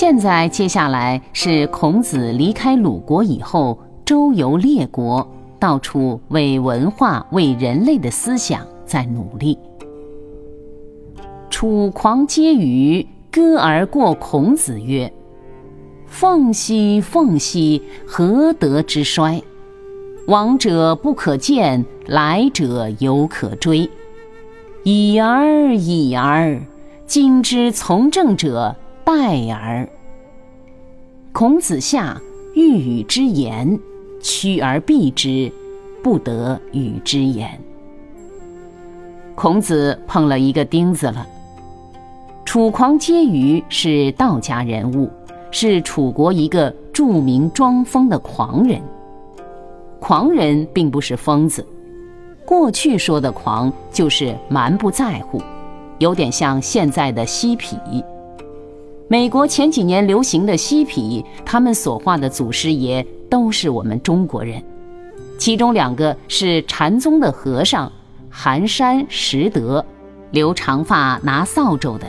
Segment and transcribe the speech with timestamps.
[0.00, 9.58] 现在接下来是孔子离开鲁国以后，周游列国，到处为文化、为人类的思想在努力。
[11.50, 15.12] 楚狂皆语歌而过孔子曰
[16.08, 19.42] ：“凤兮凤兮，何德之衰？
[20.28, 23.90] 往者不可见，来者犹可追。”
[24.82, 26.58] 已而已而，
[27.06, 28.74] 今之从政者
[29.10, 29.88] 殆而。
[31.32, 32.20] 孔子下
[32.54, 33.76] 欲与之言，
[34.20, 35.50] 趋而避之，
[36.00, 37.60] 不得与之言。
[39.34, 41.26] 孔子碰了一个钉子了。
[42.44, 45.10] 楚狂皆舆是道家人物，
[45.50, 48.80] 是楚国一个著名装疯的狂人。
[49.98, 51.66] 狂人并不是疯子。
[52.46, 55.42] 过去说的狂就是蛮不在乎，
[55.98, 57.76] 有点像现在的嬉皮。
[59.12, 64.62] 美国前几年流行的嬉皮，他们所画的祖师爷都是我们中国人，
[65.36, 67.90] 其中两个是禅宗的和尚
[68.30, 69.84] 寒山拾得，
[70.30, 72.06] 留长发拿扫帚的，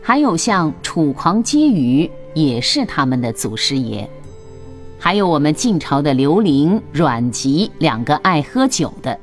[0.00, 3.30] 还有像楚狂接舆也是他们的。
[3.30, 4.08] 祖师爷，
[4.98, 6.14] 还有我们晋朝的。
[6.14, 9.20] 刘伶、阮籍两个爱喝酒的。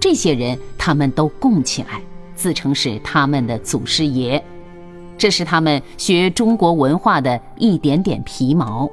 [0.00, 2.00] 这些人，他们都供起来，
[2.34, 4.42] 自称是他们的祖师爷。
[5.20, 8.90] 这是他们学中国文化的一点点皮毛。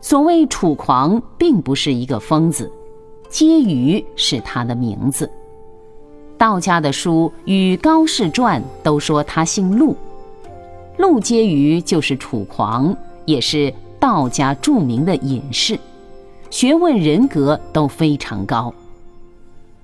[0.00, 2.70] 所谓楚狂，并不是一个疯子，
[3.28, 5.28] 婕妤是他的名字。
[6.38, 9.96] 道家的书《与高士传》都说他姓陆，
[10.98, 15.76] 陆婕妤就是楚狂，也是道家著名的隐士，
[16.50, 18.72] 学问人格都非常高。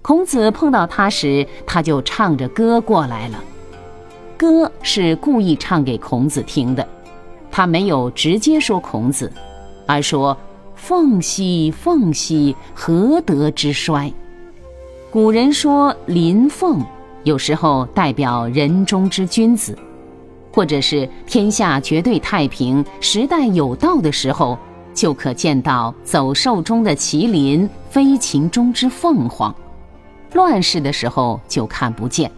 [0.00, 3.44] 孔子碰到他时，他就唱着歌过来了。
[4.44, 6.86] 歌是故意唱给孔子听的，
[7.50, 9.32] 他没有直接说孔子，
[9.86, 10.36] 而说
[10.76, 14.12] ：“凤兮凤兮，何德之衰？”
[15.10, 16.84] 古人说“麟凤”，
[17.24, 19.74] 有时候代表人中之君子，
[20.52, 24.58] 或者是天下绝对太平、时代有道的时候，
[24.92, 29.54] 就可见到走兽中的麒麟，飞禽中之凤凰。
[30.34, 32.30] 乱世的时候就看不见，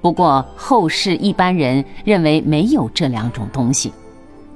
[0.00, 3.92] 不过后世一般人认为没有这两种东西，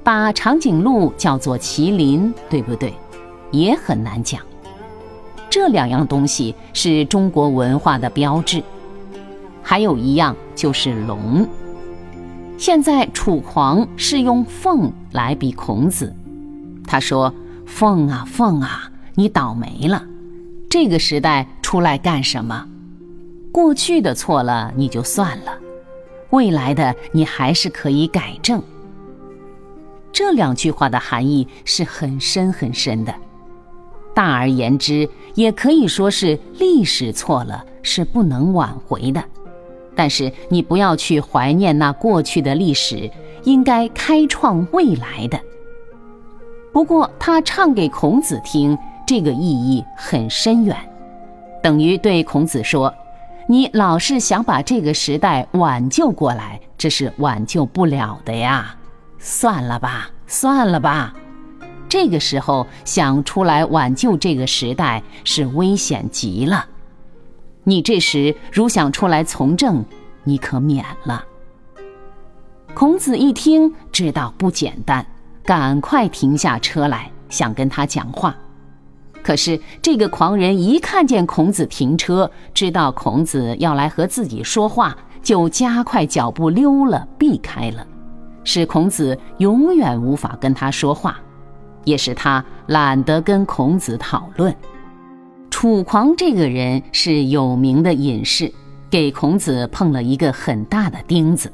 [0.03, 2.93] 把长颈鹿叫做麒麟，对不对？
[3.51, 4.41] 也很难讲。
[5.49, 8.61] 这两样东西是中国文化的标志，
[9.61, 11.47] 还有一样就是龙。
[12.57, 16.13] 现在楚狂是用凤来比孔子，
[16.87, 17.33] 他说
[17.65, 20.03] ：“凤啊凤啊，你倒霉了。”
[20.69, 22.65] 这个时代出来干什么？
[23.55, 25.57] 过去的错了你就算了，
[26.31, 28.61] 未来的你还是可以改正。
[30.11, 33.15] 这两句话的含义是很深很深的。
[34.13, 39.23] 大而言之，也可以说是历史错了是不能挽回的，
[39.95, 43.09] 但是你不要去怀念那过去的历史，
[43.45, 45.39] 应该开创未来的。
[46.73, 48.77] 不过他唱给孔子听。
[49.07, 50.75] 这个意义很深远，
[51.61, 52.91] 等于对孔子说
[53.47, 58.75] ：“你老是想把这个时代挽救过来，这是挽救不了的呀！
[59.19, 61.13] 算了吧，算了吧。
[61.87, 66.65] 这个时候想出来挽救这个时代是危险极了。
[67.63, 69.85] 你这时如想出来从政，
[70.23, 71.23] 你可免了。”
[72.73, 75.05] 孔子一听，知道不简单，
[75.43, 78.35] 赶快停下车来，想跟他讲话。
[79.25, 87.87] 可是这个狂人一看见孔子停车，知道孔子要来和自己说话，就加快脚步溜了，避开了，
[88.43, 91.17] 使孔子永远无法跟他说话，
[91.85, 94.55] 也使他懒得跟孔子讨论。
[95.49, 98.53] 楚狂这个人是有名的隐士，
[98.91, 101.51] 给孔子碰了一个很大的钉子。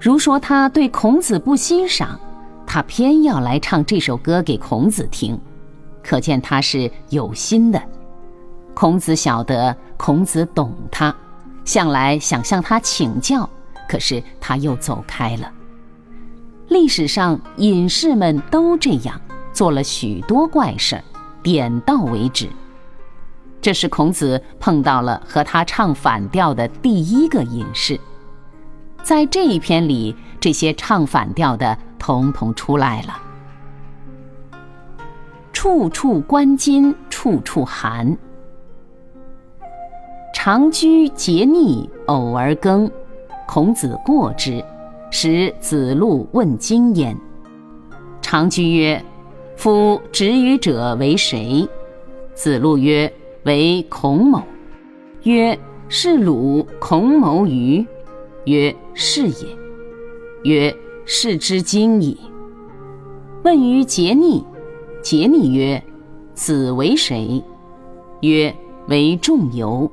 [0.00, 2.20] 如说他对孔子不欣赏，
[2.64, 5.36] 他偏要来唱这首歌给孔子听。
[6.04, 7.82] 可见他是有心的。
[8.74, 11.14] 孔子晓得孔子懂他，
[11.64, 13.48] 向来想向他请教，
[13.88, 15.50] 可是他又走开了。
[16.68, 19.20] 历史上隐士们都这样
[19.52, 21.04] 做了许多怪事儿，
[21.42, 22.48] 点到为止。
[23.62, 27.98] 这是孔子碰到了和他唱反调的第一个隐士。
[29.02, 33.20] 在这一篇里，这些唱反调的统统出来了。
[35.64, 38.14] 处处关金，处处寒。
[40.34, 42.90] 长居节逆，偶而耕。
[43.48, 44.62] 孔子过之，
[45.10, 47.16] 使子路问津焉。
[48.20, 49.02] 长居曰
[49.56, 51.66] ：“夫执语者为谁？”
[52.36, 53.10] 子路曰
[53.44, 54.42] ：“为孔某。”
[55.24, 55.58] 曰
[55.88, 57.82] ：“是鲁孔某与？”
[58.44, 59.48] 曰：“是也。”
[60.44, 60.76] 曰
[61.06, 62.20] ：“是之今矣。”
[63.44, 64.44] 问于节逆。
[65.04, 65.80] 桀逆曰
[66.32, 67.44] ：“子为谁？”
[68.22, 68.52] 曰
[68.88, 69.88] ：“为仲由。”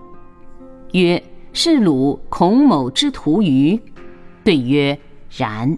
[0.94, 1.22] 曰
[1.52, 3.78] ：“是鲁孔某之徒于？”
[4.46, 4.98] 对曰
[5.36, 5.78] ：“然。”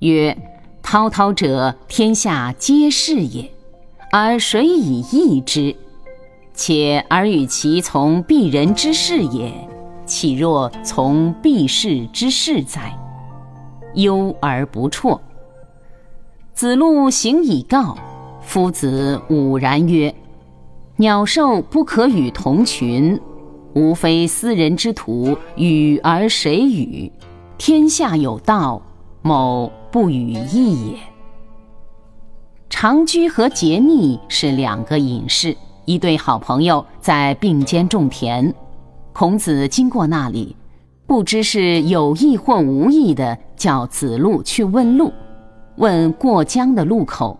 [0.00, 0.36] 曰
[0.82, 3.48] ：“滔滔者，天下皆是也，
[4.10, 5.76] 而谁以易之？
[6.52, 9.52] 且尔与其从鄙人之事也，
[10.04, 12.92] 岂若从鄙士之事哉？
[13.94, 15.20] 忧而不辍。”
[16.54, 17.96] 子路行以告。
[18.48, 20.14] 夫子武然曰
[20.96, 23.20] ：“鸟兽不可与同群，
[23.74, 27.12] 吾非斯人之徒，与而谁与？
[27.58, 28.80] 天下有道，
[29.20, 30.98] 某不与义也。”
[32.70, 35.54] 长居和桀逆是两个隐士，
[35.84, 38.54] 一对好朋友，在并肩种田。
[39.12, 40.56] 孔子经过那里，
[41.06, 45.12] 不知是有意或无意的，叫子路去问路，
[45.76, 47.38] 问过江的路口。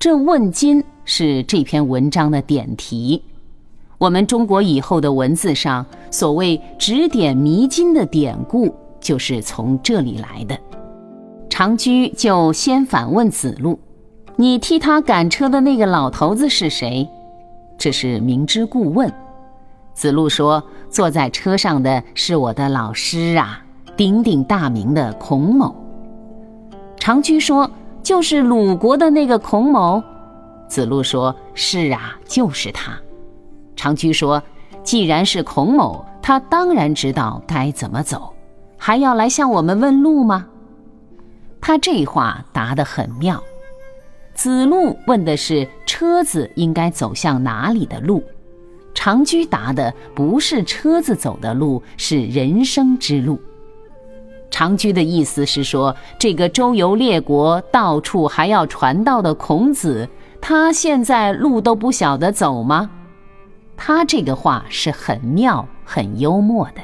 [0.00, 3.22] 这问津是这篇文章的点题。
[3.98, 10.58] 我们中国以后的文字上，所谓指点迷津的典故，就是从这里来的。
[11.50, 13.78] 长居就先反问子路
[14.36, 17.06] ：“你替他赶车的那个老头子是谁？”
[17.76, 19.12] 这是明知故问。
[19.92, 23.62] 子路说：“坐在车上的是我的老师啊，
[23.98, 25.74] 鼎鼎大名的孔某。”
[26.98, 27.70] 长居说。
[28.02, 30.02] 就是鲁国的那个孔某，
[30.68, 32.98] 子路说：“是啊，就是他。”
[33.76, 34.42] 长居说
[34.82, 38.32] ：“既然是孔某，他当然知道该怎么走，
[38.76, 40.46] 还要来向我们问路吗？”
[41.60, 43.42] 他这话答得很妙。
[44.34, 48.24] 子路问的是车子应该走向哪里的路，
[48.94, 53.38] 长居答的不是车子走的路，是人生之路。
[54.50, 60.08] 长居的意思是说，这个周游列国、到处还要传道的孔子，
[60.40, 62.90] 他现在路都不晓得走吗？
[63.76, 66.82] 他这个话是很妙、很幽默的。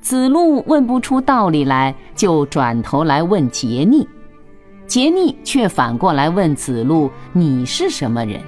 [0.00, 4.08] 子路问不出道理来，就转头来问桀逆，
[4.88, 8.40] 桀逆却反过来问子路：“你是什么人？”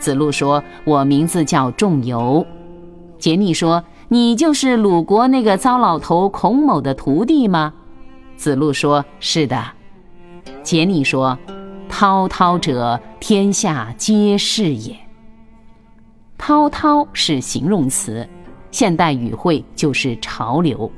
[0.00, 2.46] 子路说：“我名字叫仲由。”
[3.20, 3.82] 桀逆说。
[4.12, 7.72] 你就是鲁国那个糟老头孔某的徒弟吗？
[8.36, 9.64] 子路说：“是的。”
[10.62, 11.38] 桀逆说
[11.88, 14.94] ：“滔滔者，天下皆是也。”
[16.36, 18.28] 滔滔是形容词，
[18.70, 20.92] 现代语汇就是潮流。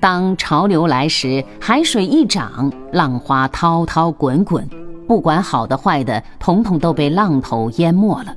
[0.00, 4.68] 当潮流来时，海水一涨，浪花滔滔滚滚，
[5.06, 8.34] 不管好的坏的，统统都被浪头淹没了。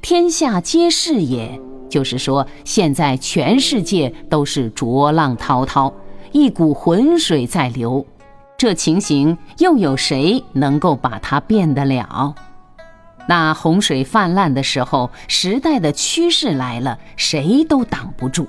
[0.00, 1.60] 天下皆是也。
[1.92, 5.92] 就是说，现在全世界都是浊浪滔滔，
[6.32, 8.06] 一股浑水在流，
[8.56, 12.34] 这情形又有谁能够把它变得了？
[13.28, 18.48] 那洪水泛滥的时候，时代的趋势来了，谁都挡不住，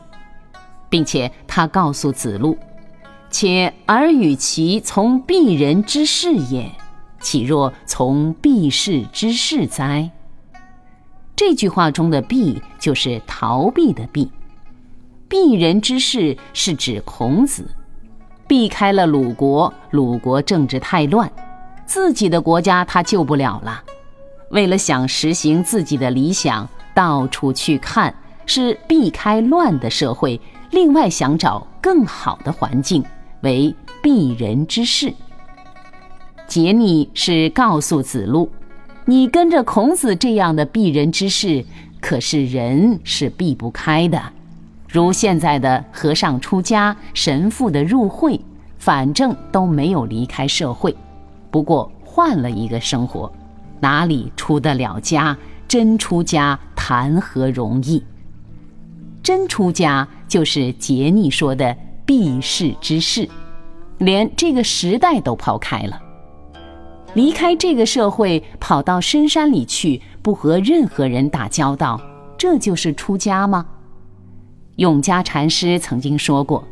[0.89, 2.57] 并且他告诉子路
[3.29, 6.71] ：“且尔与其从鄙人之事也，
[7.19, 10.09] 岂若从鄙士之事哉？”
[11.45, 14.31] 这句话中的“避”就是逃避的“避”，
[15.27, 17.67] 避人之事是指孔子，
[18.47, 21.29] 避开了鲁国，鲁国政治太乱，
[21.85, 23.83] 自己的国家他救不了了。
[24.51, 30.39] 为了想实行自己的理想，到处去看，是避开乱的社会，
[30.71, 33.03] 另外想找更好的环境，
[33.41, 35.13] 为避人之事。
[36.47, 38.49] 桀逆是告诉子路。
[39.05, 41.65] 你跟着孔子这样的避人之事，
[41.99, 44.21] 可是人是避不开的。
[44.87, 48.39] 如现在的和尚出家、神父的入会，
[48.77, 50.95] 反正都没有离开社会，
[51.51, 53.31] 不过换了一个生活，
[53.79, 55.37] 哪里出得了家？
[55.67, 58.03] 真出家谈何容易？
[59.23, 63.27] 真出家就是杰尼说的避世之事，
[63.97, 65.99] 连这个时代都抛开了，
[67.13, 72.01] 离开这个社会，跑到深山里去，不和任何人打交道，
[72.37, 73.65] 这就是出家吗？
[74.77, 76.63] 永嘉禅师曾经说过：“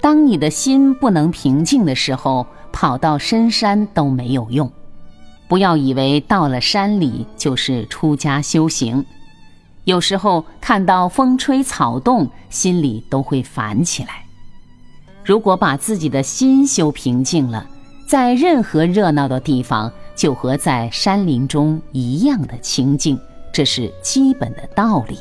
[0.00, 4.70] 当你的心不能平静的时候，跑到深山都没有用。
[5.48, 9.04] 不要以为到了山里就是出家修行。
[9.84, 14.26] 有时候看到风吹草动，心里都会烦起来。
[15.24, 17.66] 如果把自己的心修平静了，
[18.10, 23.16] 在任何热闹的地方，就和在山林中一样的清静，
[23.52, 25.16] 这是基本的道理。”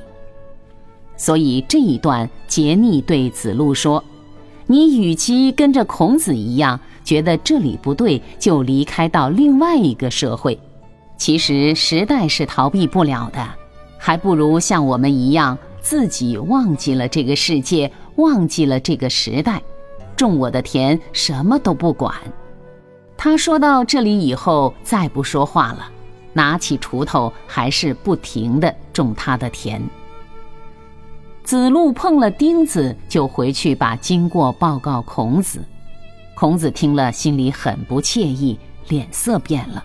[1.15, 4.03] 所以这一段，杰逆对子路说
[4.65, 10.59] ：“你与其跟着孔子一样，觉得这里不对，就离开到另外一个社会。
[11.15, 13.47] 其实时代是逃避不了的，
[13.99, 19.61] 还不如像我们一样，自己忘记了这个世界，忘记了这个时代，
[20.15, 22.15] 种我的田，什么都不管。”
[23.21, 25.91] 他说到这里以后，再不说话了，
[26.31, 29.81] 拿起锄头，还是不停地种他的田。
[31.43, 35.61] 子路碰了钉子，就回去把经过报告孔子。
[36.33, 38.57] 孔子听了，心里很不惬意，
[38.87, 39.83] 脸色变了，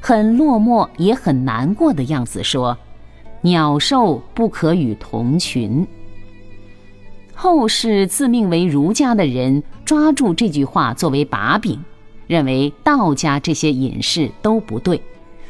[0.00, 2.76] 很落寞，也很难过的样子，说
[3.42, 5.86] ：“鸟兽不可与同群。”
[7.32, 11.80] 后世自命为儒家的人抓住这句话作为把柄，
[12.32, 14.98] 认为道家这些隐士都不对，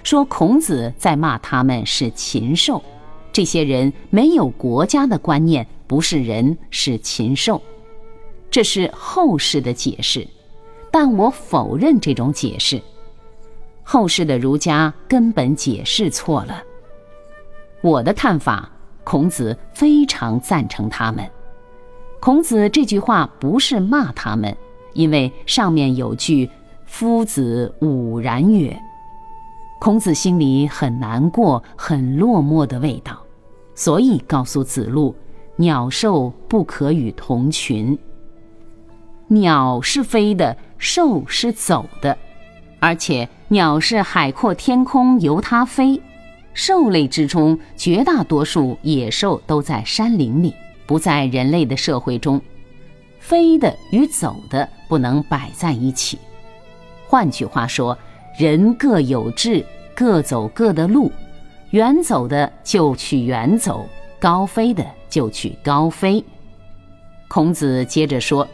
[0.03, 2.83] 说孔子在骂他们是禽兽。
[3.33, 7.63] 这些人没有国家的观念，不是人，是禽兽，
[8.51, 10.27] 这是后世的解释，
[10.91, 12.83] 但我否认这种解释。
[13.85, 16.61] 后世的儒家根本解释错了。
[17.81, 18.69] 我的看法，
[19.05, 21.25] 孔子非常赞成他们。
[22.19, 24.57] 孔子这句话不是骂他们，
[24.95, 26.51] 因为上面有句
[26.95, 28.79] “夫子吾然曰”。
[29.81, 33.19] 孔子心里很难过、很落寞的味道，
[33.75, 35.17] 所以告诉子路
[35.57, 37.99] ：“鸟兽不可与同群。
[39.29, 42.17] 鸟是飞的，兽是走的，
[42.79, 45.99] 而且鸟是海阔天空由它飞，
[46.53, 50.55] 兽类之中绝大多数野兽都在山林里，
[50.87, 52.39] 不在人类的社会中。
[53.19, 56.19] 飞的与走的不能摆在一起。
[57.13, 57.97] 换句话说。”
[58.39, 59.63] 人各有志，
[59.95, 61.13] 各走各的路，
[61.73, 63.87] 远走的就去远走，
[64.19, 66.25] 高飞的就去高飞。
[67.29, 68.49] 孔子接着说：“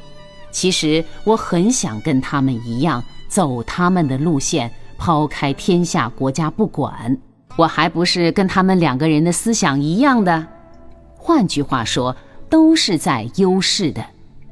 [0.50, 7.17] 其实我很想跟他们一样，走他们的路线，抛开天下国家不管，
[7.55, 10.45] 我还不是跟他们两个人的思想一样的。
[11.17, 12.17] 换句话说，
[12.50, 14.05] 都是在忧世的，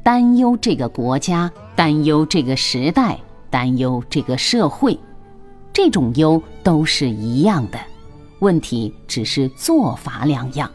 [0.05, 3.19] 担忧这个国家，担忧这个时代，
[3.57, 4.99] 担忧这个社会。”
[5.73, 7.79] 这种忧都是一样的，
[8.41, 10.71] 问题只是做法两样。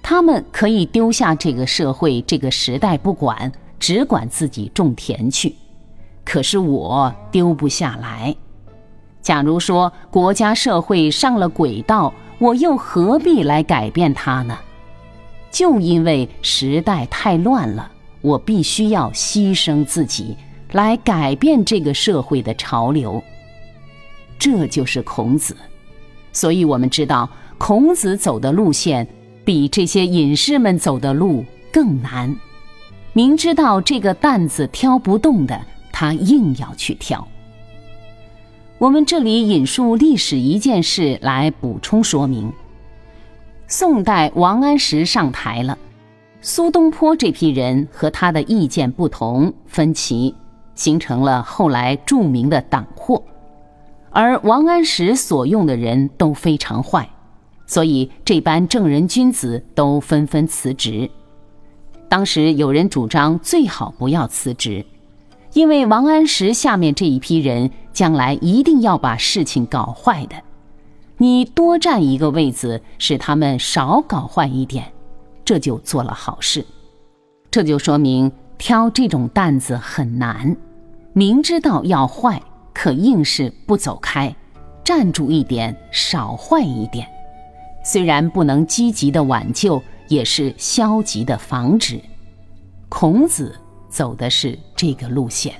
[0.00, 5.54] 他们可以丢下这个社会、这个时代不管，只管自己种田去。
[6.24, 8.32] 可是我丢不下来。
[9.20, 14.56] 假如说国家社会上了轨道，我又何必来改变它呢？
[15.50, 20.36] 就因为时代太乱了，我必须要牺牲自己
[20.72, 23.22] 来改变这个社会的潮流。
[24.38, 25.56] 这就是孔子，
[26.32, 29.06] 所以我们知道孔子走的路线
[29.44, 32.34] 比这些隐士们走的路更难。
[33.12, 35.60] 明知道这个担子挑不动的，
[35.92, 37.28] 他硬要去挑。
[38.78, 42.52] 我们这里引述历史一件事来补充说明：
[43.68, 45.78] 宋代王安石上台了，
[46.40, 50.34] 苏东坡这批人和他的意见不同分歧，
[50.82, 53.22] 形成了后来著名的党祸。
[54.10, 57.08] 而王安石所用的人都非常坏，
[57.66, 61.08] 所以这班正人君子都纷纷辞职。
[62.08, 64.84] 当时有人主张最好不要辞职，
[65.52, 70.34] 因为王安石下面这一批人将来一定要把事情搞坏的。
[71.18, 74.92] 你多占一个位子，使他们少搞坏一点，
[75.44, 76.66] 这就做了好事。
[77.52, 80.56] 这就说明挑这种担子很难，
[81.12, 82.40] 明知道要坏。
[82.74, 84.34] 可硬是不走开，
[84.82, 87.06] 站住一点，少坏一点。
[87.84, 92.00] 虽然不能积极的挽救，也是消极的防止。
[92.88, 93.54] 孔子
[93.90, 95.54] 走的是这个路线。